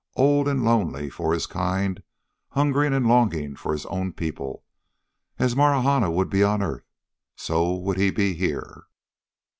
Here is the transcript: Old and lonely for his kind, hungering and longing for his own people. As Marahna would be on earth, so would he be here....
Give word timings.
Old 0.15 0.47
and 0.47 0.65
lonely 0.65 1.11
for 1.11 1.31
his 1.31 1.45
kind, 1.45 2.01
hungering 2.53 2.91
and 2.91 3.05
longing 3.05 3.55
for 3.55 3.71
his 3.71 3.85
own 3.85 4.13
people. 4.13 4.63
As 5.37 5.55
Marahna 5.55 6.09
would 6.09 6.27
be 6.31 6.41
on 6.43 6.63
earth, 6.63 6.87
so 7.35 7.75
would 7.75 7.97
he 7.99 8.09
be 8.09 8.33
here.... 8.33 8.85